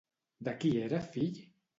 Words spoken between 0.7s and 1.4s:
era fill?